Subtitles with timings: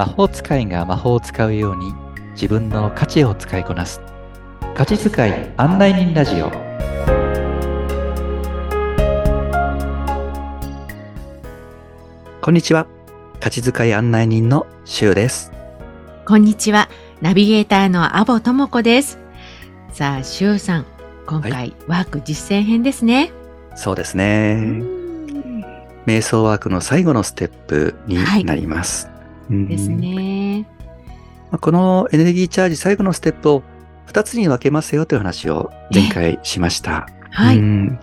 [0.00, 1.92] 魔法使いが魔法を使うように
[2.32, 4.00] 自分の価値を使いこなす。
[4.74, 6.50] 価値使い案内人ラジオ。
[12.40, 12.86] こんにちは。
[13.40, 15.52] 価値使い案内人のしゅうです。
[16.24, 16.88] こんにちは。
[17.20, 19.18] ナビゲーターのアボともこです。
[19.92, 20.86] さあ、しゅうさん、
[21.26, 21.76] 今回、はい。
[21.88, 23.32] ワーク実践編ですね。
[23.76, 24.82] そうですね。
[26.06, 29.19] 瞑想ワークの最後のステップになります、うん
[29.50, 30.66] ですね。
[31.50, 33.62] まあこのエネルギーチャージ最後のステップを
[34.06, 37.08] 2つに分けますよという話を前回しました。
[37.30, 37.58] はい。
[37.58, 38.00] うん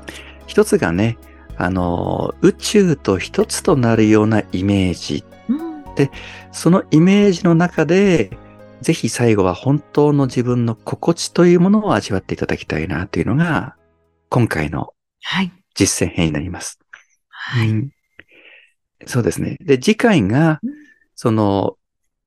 [0.48, 1.18] 一つがね、
[1.58, 5.24] あの、宇宙と一つとなるようなイメージ。
[5.50, 5.68] うん
[6.52, 8.30] そのイメージの中で、
[8.82, 13.76] ぜひ最後は本当の自分の心地というものを味わっていただきたいなというのが、
[14.30, 15.52] 今回のはい。
[15.74, 16.80] 実践編になります。
[17.30, 17.70] はい。
[17.70, 17.90] うん
[19.06, 19.58] そうですね。
[19.62, 20.72] で、次回がうん、
[21.18, 21.78] その、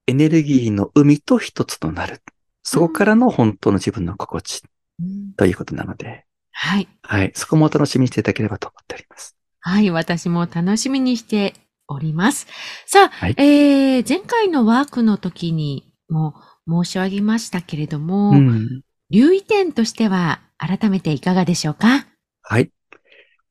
[0.07, 2.21] エネルギーの海と一つとなる。
[2.65, 4.63] そこからの本当の自分の心地
[5.01, 6.89] うんということなので、はい。
[7.03, 7.33] はい。
[7.35, 9.37] そこもお楽しみにしていただければと思っております。
[9.61, 9.91] はい。
[9.91, 11.55] 私も楽しみにして
[11.87, 12.49] おります。
[12.87, 16.35] さあ、はいえー、前回のワークの時にも
[16.69, 18.83] 申し上げましたけれども、うん。
[19.11, 22.07] 留意点としては改めていかがでしょうか？
[22.43, 22.71] はい。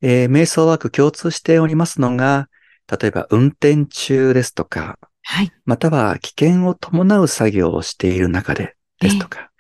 [0.02, 2.50] えー瞑想ワーク共通しておりますのが、
[2.92, 5.00] 例えば運転中ですとか、
[5.32, 5.52] はい。
[5.64, 9.52] または危険を伴う作業をしている中でですとか、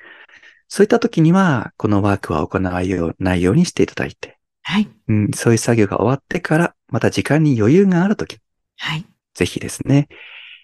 [0.68, 2.82] そういった時には、このワークは行わ
[3.20, 4.90] ないようにしていただいて、はい。
[5.08, 8.40] うん、そういう作業が終わってから、また時間に余裕がある時、
[8.78, 9.06] はい。
[9.36, 10.08] ぜひですね、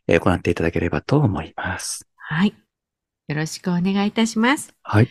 [0.08, 2.08] えー行っていただければと思います。
[2.18, 2.56] はい。
[3.28, 4.74] よろしくお願いいたします。
[4.82, 5.10] はい。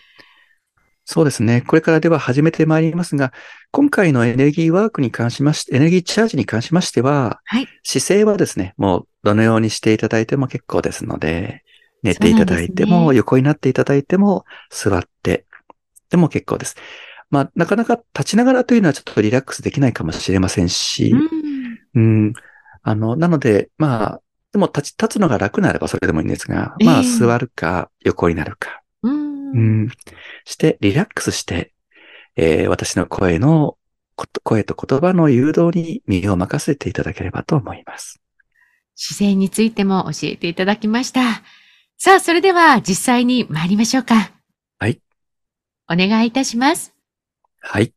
[1.04, 1.62] そうですね。
[1.62, 3.32] これからでは始めてまいりますが、
[3.70, 7.68] 今回のエネルギーワークに関しまして、エネルギーチャージに関しましては、はい。
[7.82, 11.62] 姿勢はですね、もうどのようにしていただいても結構ですので、
[12.02, 15.46] 寝ていただいても、ね横になっていただいても、座って
[16.14, 16.76] でも結構です。
[17.30, 21.12] まあ、なかなか立ちながらというのはちょっとリラックスできないかもしれませんし、
[21.94, 22.26] うん。
[22.26, 22.32] うん。
[22.84, 24.20] あの、なので、まあ、
[24.52, 29.33] でも立ち、立つのが楽ならばそれでもいいんですが、まあ、ええ座るか、横になるか、うん。
[29.54, 29.88] うん。
[30.44, 31.72] して、リラックスして、
[32.36, 33.78] えー私の声の、
[34.42, 38.20] 声と言葉の誘導に身を任せていただければと思います。
[38.94, 41.42] 姿勢についても教えていただきました。
[41.96, 44.32] さあ、それでは実際に参りましょうか。
[44.78, 45.00] はい。
[45.90, 46.92] お願いいたします。
[47.60, 47.92] はい。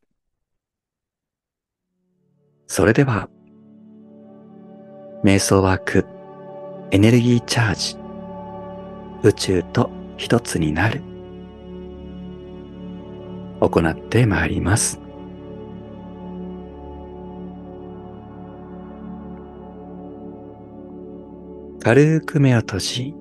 [2.67, 3.29] それでは、
[5.23, 6.05] 瞑想ワーク、
[6.91, 7.97] エネルギーチャージ、
[9.27, 11.01] 宇宙と一つになる、
[13.59, 14.99] 行ってまいります。
[21.81, 23.15] 軽く目を閉じ、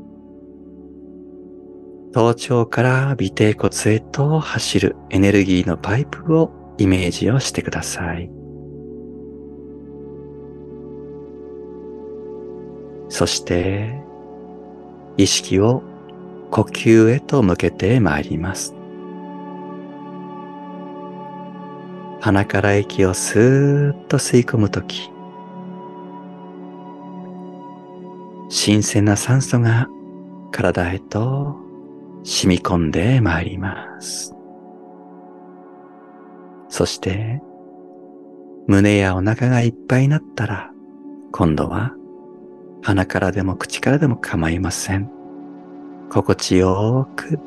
[2.13, 8.31] 頭頂から尾低骨へと走るエネルギーのパイプをイメージをしてください。
[13.09, 14.03] そして、
[15.17, 15.83] 意識を
[16.51, 18.76] 呼吸へと向けてまいります。
[22.27, 25.13] 鼻から息をスーッと吸い込むとき、
[28.49, 29.87] 新鮮な酸素が
[30.51, 31.55] 体へと
[32.25, 34.35] 染み込んでまいります。
[36.69, 37.41] そして、
[38.67, 40.73] 胸やお腹がいっぱいになったら、
[41.31, 41.93] 今度は
[42.83, 45.09] 鼻からでも口からでも構いません。
[46.11, 47.39] 心地よく、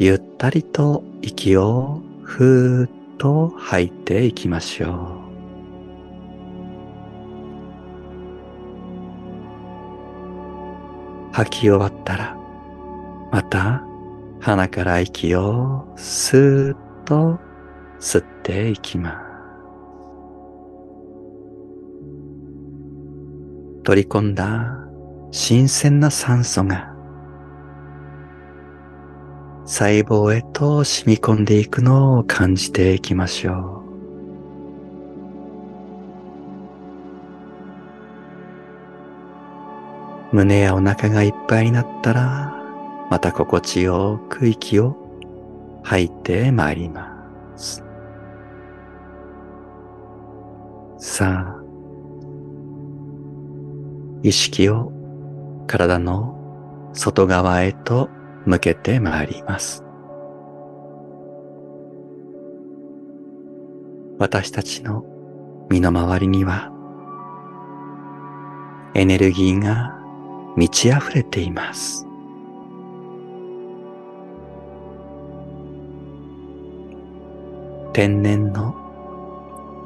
[0.00, 5.22] ゆったりと息をふーっとと吐いていきましょう。
[11.32, 12.36] 吐き終わったら、
[13.30, 13.82] また
[14.40, 17.38] 鼻から息をスーッと
[17.98, 19.32] 吸っていきます。
[23.84, 24.76] 取り込んだ
[25.32, 26.91] 新鮮な酸素が
[29.64, 33.78] 細胞へと染み込んでいくのを感じていきましょ
[40.32, 40.36] う。
[40.36, 42.54] 胸やお腹がいっぱいになったら、
[43.10, 44.96] また心地よく息を
[45.84, 47.14] 吐いてまいりま
[47.56, 47.84] す。
[50.96, 51.62] さあ、
[54.22, 54.92] 意識を
[55.66, 58.08] 体の外側へと
[58.46, 59.84] 向けてまいります。
[64.18, 65.04] 私たちの
[65.68, 66.70] 身の回りには
[68.94, 69.98] エネルギーが
[70.56, 72.06] 満ち溢れています。
[77.92, 78.74] 天然の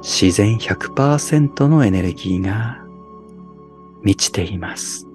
[0.02, 2.78] 自然100%のエネルギーが
[4.02, 5.05] 満ちています。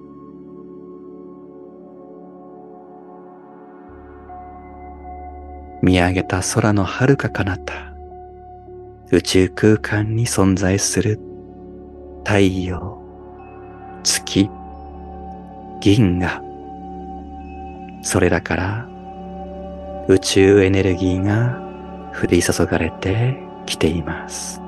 [5.81, 7.73] 見上げた空の遥か彼方、
[9.11, 11.19] 宇宙空間に存在する。
[12.23, 13.01] 太陽、
[14.03, 14.47] 月、
[15.79, 16.43] 銀河、
[18.03, 18.89] それらから
[20.07, 21.59] 宇宙エネルギーが
[22.13, 24.61] 降り注がれてきています。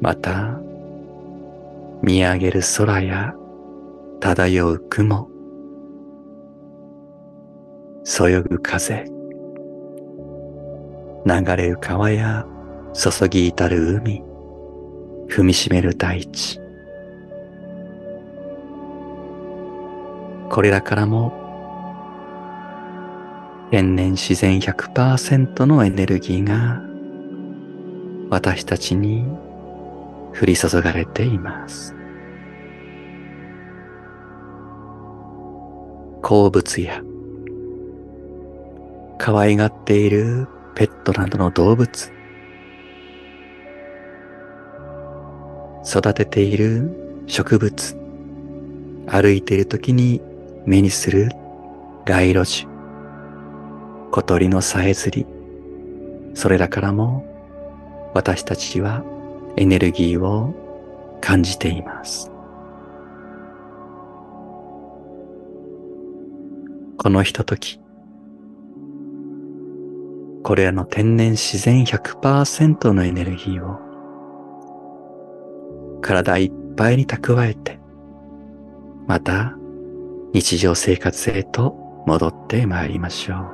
[0.00, 0.60] また、
[2.00, 3.34] 見上げる空や
[4.20, 5.30] 漂う雲、
[8.02, 9.04] そよぐ風、
[11.24, 12.44] 流れる川や
[12.94, 14.24] 注ぎ至る海、
[15.28, 16.60] 踏みしめる大地。
[20.50, 21.32] これらからも
[23.70, 26.82] 天然自然100%のエネルギーが
[28.30, 29.24] 私たちに
[30.40, 31.97] 降り注がれています。
[36.22, 37.02] 鉱物や
[39.18, 42.12] 可愛がっているペットなどの動物、
[45.84, 47.96] 育てている植物、
[49.06, 50.20] 歩いている時に
[50.66, 51.30] 目にする
[52.04, 52.66] 街路樹、
[54.12, 55.26] 小鳥のさえずり、
[56.34, 57.24] それらからも
[58.14, 59.02] 私たちは
[59.56, 60.54] エネルギーを
[61.20, 62.30] 感じています。
[66.98, 67.78] このひととき、
[70.42, 73.78] これらの天然自然100%のエネルギーを
[76.00, 77.78] 体いっぱいに蓄えて、
[79.06, 79.56] また
[80.32, 83.46] 日常生活へと戻ってまいりましょう。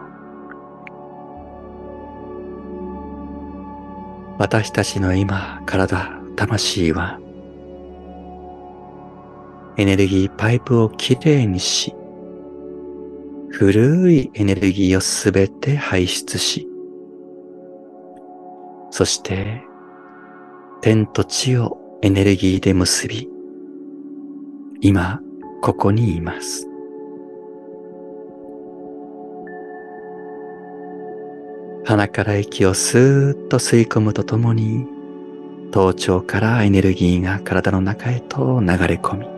[4.38, 7.20] 私たちの今、体、魂は、
[9.76, 11.94] エネルギーパイプをきれいにし、
[13.56, 16.66] 古いエネルギーをすべて排出し、
[18.90, 19.62] そして、
[20.80, 23.28] 天と地をエネルギーで結び、
[24.80, 25.20] 今、
[25.62, 26.68] ここにいます。
[31.84, 34.84] 鼻から息をスーッと吸い込むとともに、
[35.70, 39.33] 頭頂からエネルギーが体の中へと流れ込み、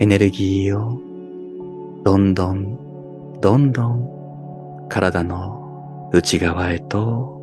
[0.00, 1.00] エネルギーを
[2.04, 7.42] どんどん、どんどん体の内側へと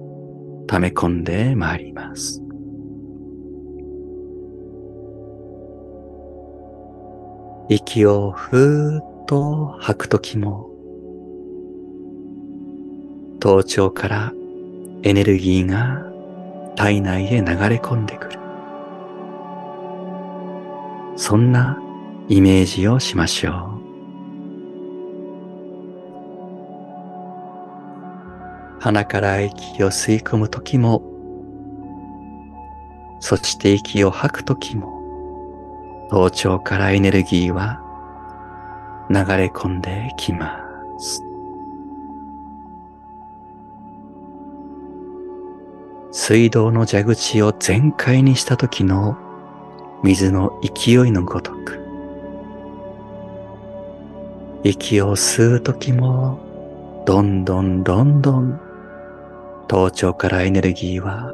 [0.68, 2.42] 溜め込んでまいります。
[7.68, 10.70] 息をふーっと吐くときも、
[13.42, 14.34] 頭頂から
[15.04, 16.06] エネルギーが
[16.78, 17.52] 体内へ流れ
[17.84, 18.40] 込んでくる。
[21.18, 21.82] そんな
[22.28, 23.86] イメージをしましょう。
[28.80, 31.04] 鼻から息を吸い込むときも、
[33.20, 34.96] そして息を吐くときも、
[36.10, 37.80] 頭頂からエネルギーは
[39.10, 40.60] 流れ込んできま
[41.00, 41.22] す。
[46.12, 49.18] 水道の蛇口を全開にした時の
[50.02, 51.85] 水の勢いのごとく、
[54.68, 56.40] 息を吸う時も
[57.06, 58.60] どんどんどんどん
[59.68, 61.32] 頭頂からエネルギーは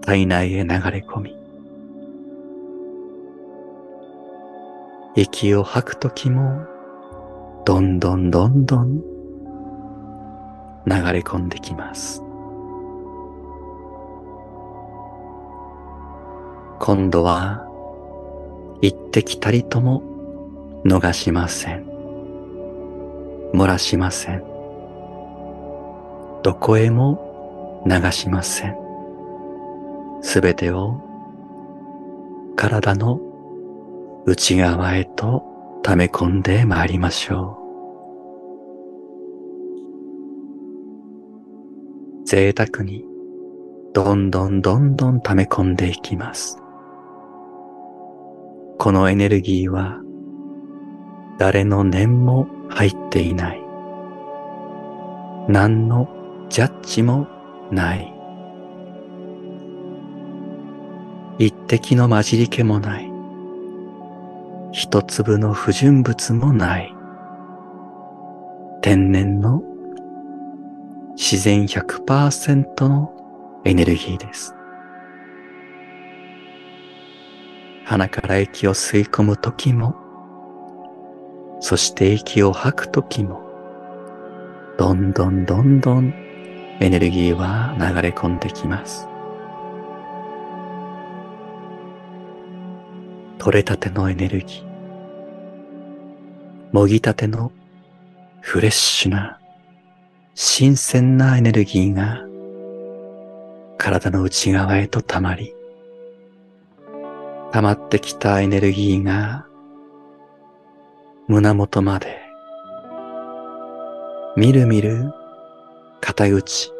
[0.00, 1.36] 体内へ流れ込み、
[5.14, 6.64] 息を吐くときも、
[7.66, 9.02] どんどんどんどん流
[11.12, 12.22] れ込んできます。
[16.78, 17.66] 今度は、
[18.80, 20.02] 一滴たりとも
[20.86, 21.89] 逃しません。
[23.52, 24.42] 漏らしません。
[26.42, 28.76] どこへも流しません。
[30.22, 31.00] すべてを
[32.56, 33.20] 体の
[34.26, 35.42] 内側へと
[35.82, 37.60] 溜め込んでまいりましょう。
[42.26, 43.04] 贅沢に
[43.92, 46.58] どんどんどんどん溜め込んでいきます。
[48.78, 50.00] このエネルギーは
[51.38, 53.62] 誰の念も入っていない。
[55.48, 56.08] 何の
[56.48, 57.26] ジャッジも
[57.70, 58.14] ない。
[61.38, 63.10] 一滴の混じり気もない。
[64.72, 66.94] 一粒の不純物もない。
[68.82, 69.62] 天然の
[71.16, 73.12] 自然100%の
[73.64, 74.54] エネルギーです。
[77.84, 79.96] 鼻から息を吸い込むときも、
[81.60, 83.42] そして息を吐くときも、
[84.78, 86.14] どんどんどんどん
[86.80, 89.06] エネルギーは流れ込んできます。
[93.38, 94.64] 取れたてのエネルギー、
[96.72, 97.52] もぎたての
[98.40, 99.38] フレッシュな
[100.34, 102.24] 新鮮なエネルギーが
[103.76, 105.54] 体の内側へと溜まり、
[107.52, 109.46] 溜まってきたエネルギーが
[111.30, 112.18] 胸元まで。
[114.36, 115.12] みるみる
[116.00, 116.72] 肩口、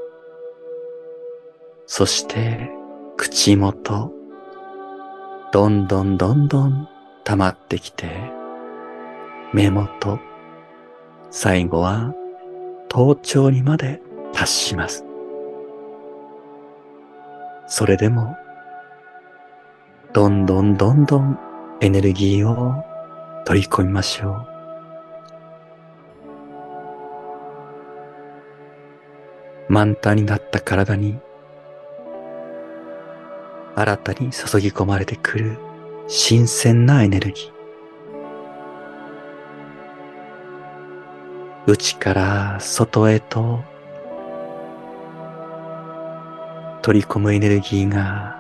[1.86, 2.68] そして
[3.16, 4.10] 口元、
[5.52, 6.88] どんどんどんどん
[7.22, 8.08] 溜まってきて、
[9.52, 10.18] 目元、
[11.30, 12.12] 最後は
[12.88, 14.02] 頭頂にまで
[14.32, 15.04] 達します。
[17.68, 18.34] それでも、
[20.12, 21.38] どんどんどんどん
[21.80, 22.89] エネルギーを
[23.44, 24.46] 取り込みましょう。
[29.68, 31.18] 満タンになった体に
[33.76, 35.56] 新たに注ぎ込まれてくる
[36.08, 37.60] 新鮮なエネルギー。
[41.66, 43.60] 内から外へと
[46.82, 48.36] 取り込むエネルギーが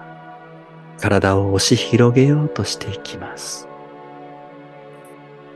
[0.98, 3.69] 体を押し広げようとしていきます。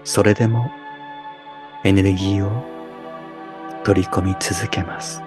[0.04, 0.70] それでも
[1.82, 2.64] エネルギーを
[3.84, 5.22] 取り込み続けます。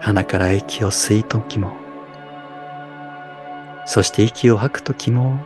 [0.00, 1.76] 鼻から息を吸いときも、
[3.84, 5.38] そして息を吐くときも、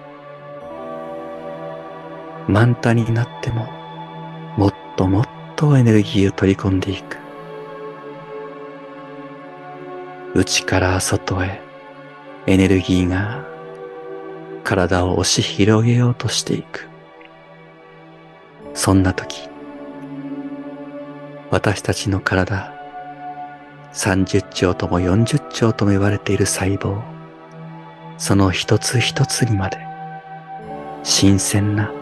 [2.49, 3.67] 満タンになっても
[4.57, 7.17] もっともっとエネルギーを取り込んでいく。
[10.35, 11.61] 内から外へ
[12.47, 13.52] エネルギーが
[14.65, 16.89] 体を押し広げようとしていく。
[18.75, 19.49] そんな時、
[21.51, 22.73] 私たちの体、
[23.93, 27.03] 30兆とも40兆とも言われている細胞、
[28.17, 29.79] その一つ一つにまで、
[31.03, 31.93] 新鮮な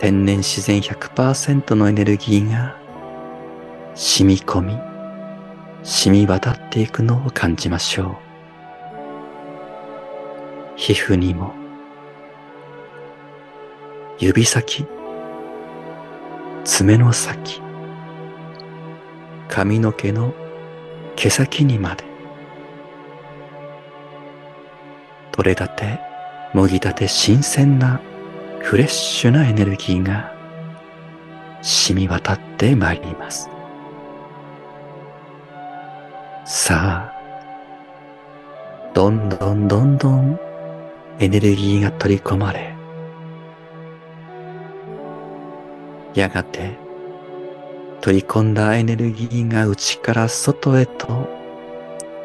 [0.00, 2.74] 天然自然100%のエネルギーが
[3.94, 4.78] 染み込み、
[5.82, 8.29] 染み渡っていくのを感じましょう。
[10.90, 11.54] 皮膚にも、
[14.18, 14.84] 指先、
[16.64, 17.62] 爪の先、
[19.48, 20.34] 髪の毛の
[21.14, 22.02] 毛先にまで、
[25.30, 26.00] 取れたて、
[26.54, 28.00] もぎたて新鮮な
[28.58, 30.34] フレッシュなエネルギーが
[31.62, 33.48] 染み渡ってまいります。
[36.44, 40.49] さあ、どんどんどんどん
[41.22, 42.74] エネルギーが取り込まれ、
[46.14, 46.78] やがて
[48.00, 51.28] 取り込んだエネルギーが内から外へと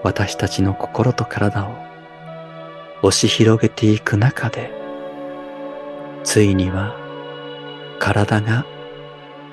[0.02, 1.76] 私たちの心と体を
[3.02, 4.72] 押し広げていく中で
[6.24, 6.96] ついには
[8.00, 8.66] 体が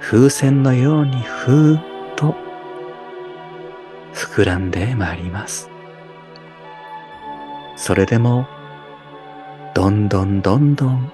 [0.00, 1.82] 風船のようにふーっ
[2.14, 2.36] と
[4.14, 5.68] 膨らんでまいります。
[7.76, 8.46] それでも
[9.74, 11.12] どんどんどんどん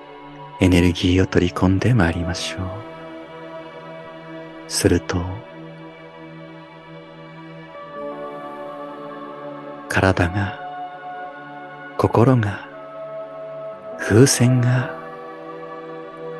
[0.60, 2.88] エネルギーを取り込んでまいりましょう。
[4.66, 5.16] すると
[9.88, 10.58] 体が
[11.96, 12.68] 心が
[13.98, 14.94] 風船が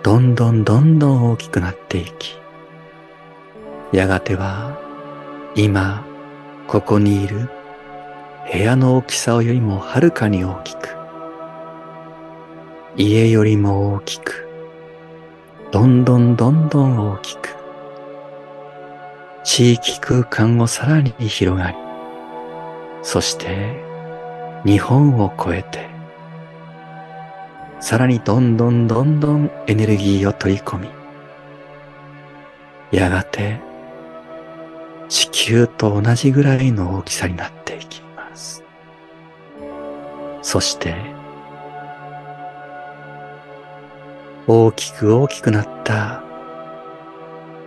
[0.03, 2.37] どんどんどんどん大きくなっていき、
[3.93, 4.77] やがては
[5.55, 6.05] 今
[6.67, 7.49] ここにいる
[8.53, 10.98] 部屋の大きさよりもはるかに大きく、
[13.01, 14.49] 家よりも大きく、
[15.71, 17.55] どんどんどんどん大きく、
[19.45, 21.77] 地域空間をさらに広がり、
[23.05, 23.81] そして
[24.65, 25.89] 日本を超えて、
[27.79, 30.89] さらにどんどんどんどんエネルギーを取り込み、
[32.91, 33.61] やがて
[35.09, 38.65] 地球と同じぐらいの大きさになっていきます。
[40.43, 41.17] そして、
[44.51, 46.23] 大きく大きくなった。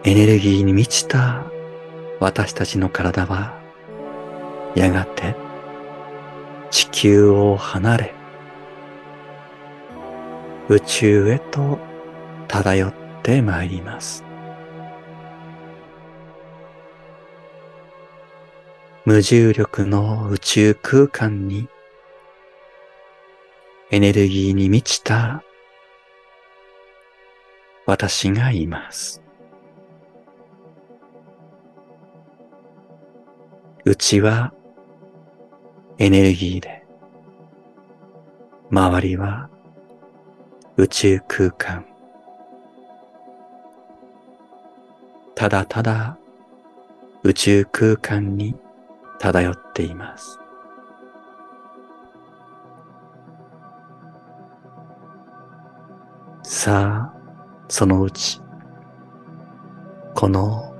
[0.03, 1.45] エネルギーに満ちた。
[2.19, 3.53] 私たちの体は、
[4.73, 5.35] やがて
[6.71, 8.13] 地球を離れ、
[10.69, 11.77] 宇宙へと
[12.47, 14.23] 漂ってまいります。
[19.05, 21.67] 無重力の宇宙空間に
[23.91, 25.43] エネルギーに満ちた
[27.85, 29.21] 私がいます。
[33.83, 34.53] 内は
[35.97, 36.85] エネルギーで、
[38.69, 39.49] 周りは
[40.77, 41.85] 宇宙空間。
[45.35, 46.17] ただただ
[47.23, 48.55] 宇宙空間に
[49.19, 50.39] 漂っています。
[56.43, 57.20] さあ、
[57.71, 58.41] そのうち、
[60.13, 60.75] この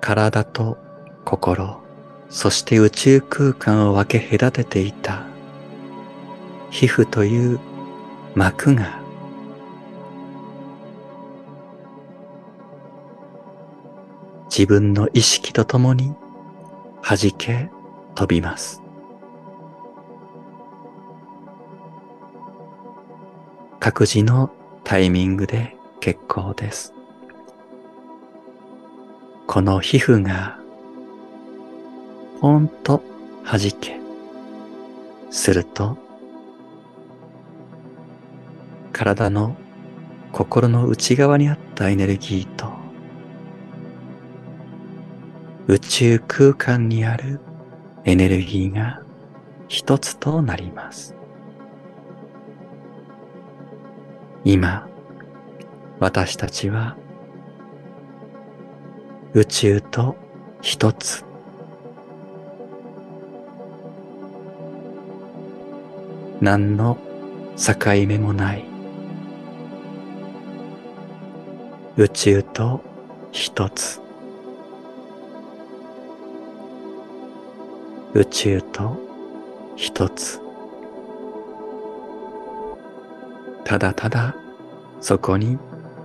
[0.00, 0.78] 体と
[1.26, 1.82] 心、
[2.30, 5.26] そして宇宙空間を分け隔てていた
[6.70, 7.60] 皮膚という
[8.34, 9.02] 膜が
[14.48, 16.14] 自分の意識とともに
[17.02, 17.68] 弾け
[18.14, 18.85] 飛びます。
[23.88, 24.50] 各自の
[24.82, 26.92] タイミングで結構です。
[29.46, 30.58] この皮膚が
[32.40, 33.00] ほんと
[33.44, 34.00] 弾け、
[35.30, 35.96] すると
[38.92, 39.56] 体の
[40.32, 42.72] 心の内側にあったエネルギーと
[45.68, 47.38] 宇宙空間にある
[48.04, 49.04] エネルギーが
[49.68, 51.14] 一つとなります。
[54.48, 54.86] 今、
[55.98, 56.96] 私たちは
[59.34, 60.14] 宇宙と
[60.62, 61.24] 一つ。
[66.40, 66.96] 何の
[67.56, 67.74] 境
[68.06, 68.64] 目もない
[71.96, 72.80] 宇宙と
[73.32, 74.00] 一つ。
[78.14, 78.96] 宇宙と
[79.74, 80.45] 一つ。
[83.66, 84.36] ただただ
[85.00, 85.58] そこに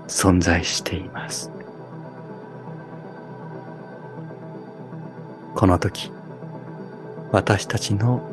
[0.08, 1.52] 存在しています。
[5.54, 6.12] この時、
[7.32, 8.28] 私たちの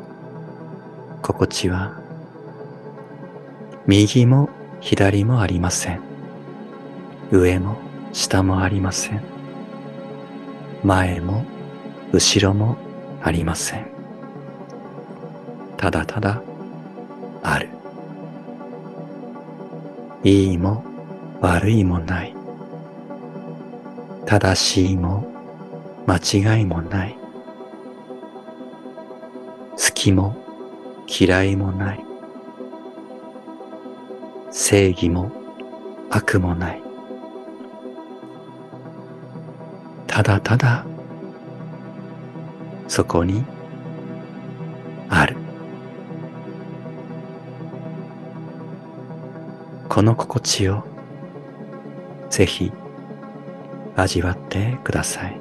[1.21, 2.01] 心地は
[3.85, 4.49] 右も
[4.81, 6.01] 左もありません。
[7.31, 7.77] 上も
[8.13, 9.21] 下もありません。
[10.83, 11.45] 前も
[12.11, 12.77] 後ろも
[13.21, 13.85] ありません。
[15.77, 16.41] ただただ
[17.43, 17.78] ある。
[20.23, 20.83] いいも
[21.39, 22.35] 悪いもない。
[24.25, 25.25] 正しいも
[26.07, 27.17] 間違いもない。
[29.71, 30.35] 好きも
[31.07, 32.03] 嫌いもない。
[34.51, 35.31] 正義も
[36.09, 36.81] 悪もない。
[40.05, 40.85] ただただ
[42.89, 43.45] そこに
[49.99, 50.81] この心地を
[52.29, 52.71] ぜひ
[53.97, 55.37] 味わってください。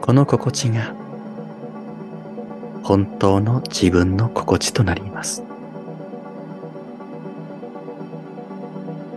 [0.00, 0.94] この心地が
[2.84, 5.42] 本当の自分の心地となります。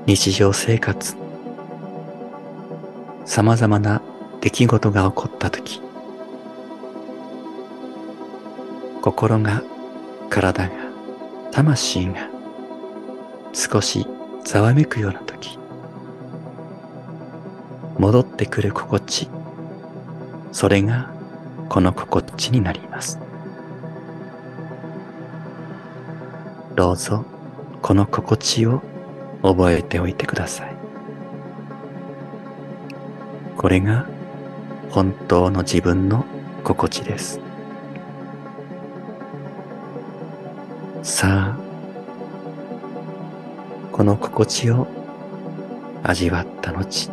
[0.07, 1.15] 日常生活、
[3.25, 4.01] 様々な
[4.41, 5.86] 出来事が起こったとき、
[9.07, 9.63] 心が、
[10.29, 10.73] 体が、
[11.53, 12.29] 魂が
[13.53, 14.05] 少し
[14.43, 15.57] ざわめくようなとき、
[17.97, 19.29] 戻ってくる心地、
[20.51, 21.09] それが
[21.69, 23.17] この心地になります。
[26.75, 27.23] どうぞ
[27.81, 28.81] この心地を
[29.41, 30.75] 覚えておいてください。
[33.55, 34.05] これが
[34.89, 36.25] 本当の自分の
[36.65, 37.46] 心地です。
[41.07, 41.57] さあ、
[43.93, 44.87] この心地を
[46.03, 47.09] 味わった後、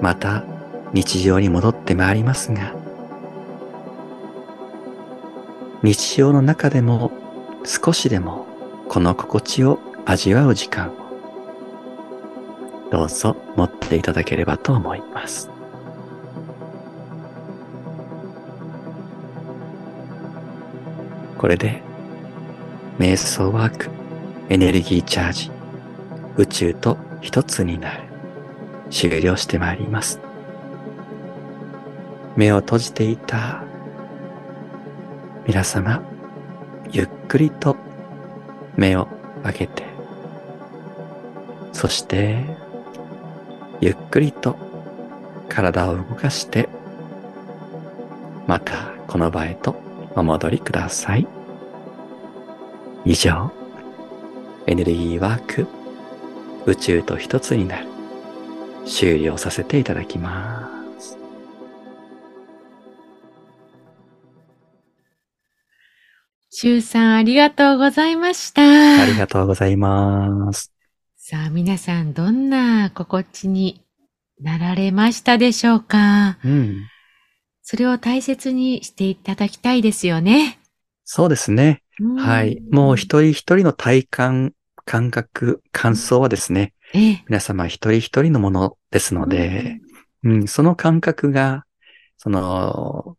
[0.00, 0.44] また
[0.92, 2.72] 日常に戻ってまいりますが、
[5.82, 7.10] 日常の中でも
[7.64, 8.46] 少しでも
[8.88, 10.92] この心地を味わう時間を
[12.92, 15.50] どうぞ持っていただければと思います。
[21.36, 21.89] これで
[23.00, 23.88] 瞑想ワーク、
[24.50, 25.50] エネルギーチャージ、
[26.36, 28.02] 宇宙と一つになる。
[28.90, 30.20] 終了してまいります。
[32.36, 33.64] 目を閉じていた
[35.46, 36.02] 皆様、
[36.90, 37.74] ゆっくりと
[38.76, 39.08] 目を
[39.44, 39.82] 開けて、
[41.72, 42.44] そして、
[43.80, 44.58] ゆっくりと
[45.48, 46.68] 体を動かして、
[48.46, 49.74] またこの場へと
[50.14, 51.39] お戻りください。
[53.04, 53.50] 以上、
[54.66, 55.66] エネルギーワーク、
[56.66, 57.86] 宇宙と一つになる、
[58.86, 61.18] 終了させていただきます。
[66.50, 68.62] しゅうさん、ありがとうございました。
[69.02, 70.72] ありがとうございます。
[71.16, 73.80] さあ、皆さん、どんな心地に
[74.40, 76.38] なられましたでしょうか？
[76.44, 76.86] うん。
[77.62, 80.58] それを大切にしていただきたいですよね。
[81.04, 81.82] そうですね。
[82.00, 82.62] うんはい。
[82.70, 84.52] もう一人一人の体感、
[84.84, 87.24] 感覚、感想はですね、ええ。
[87.28, 89.80] 皆様一人一人のものですので、
[90.24, 91.64] うん、その感覚が、
[92.16, 93.16] その、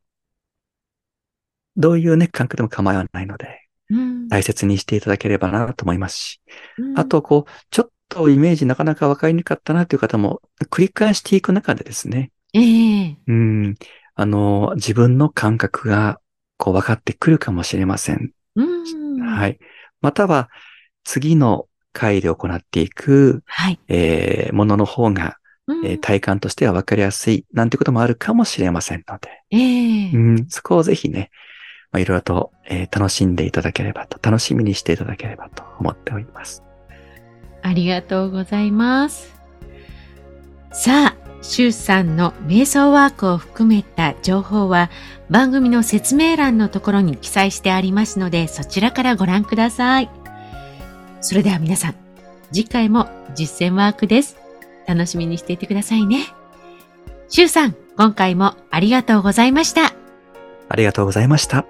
[1.78, 6.42] どういうね、感覚でも構わないので、うん、大切にしていただければなと思いますし、
[6.78, 13.18] うんあ、と、こう、ちょっとイメージなかなかわかりにくかったなという方も、繰り返していく中でですね、ええ。
[13.28, 13.76] うん、
[14.16, 16.20] あの、自分の感覚が、
[16.58, 18.32] こう、分かってくるかもしれません。
[18.56, 19.22] うん。。
[19.22, 19.58] はいい。
[20.02, 20.50] または、
[21.04, 23.80] 次の回で行っていく、はい。
[23.88, 25.38] えーものの方が、
[25.68, 31.30] うんえー体感としては分かりやすい、なんてこともあるかもしれませんので、ええうん、そこをぜひね、
[31.92, 36.64] まあ、いろいろと、えー楽しんでいただければと、楽しみにしていただければと思っております。
[37.64, 39.36] ありがとうございます。
[40.72, 44.90] さあ、シュウさんの瞑想ワークを含めた情報は
[45.30, 50.10] 番組の説明欄のところに記載してありますので、そちらからご覧ください。
[51.22, 51.96] それでは皆さん、
[52.52, 54.38] 次回も実践ワークです。
[54.88, 56.26] 楽しみにしていてくださいね。
[57.28, 59.94] シュウさん、今回もありがとうございました。
[60.70, 61.66] ありがとうございました。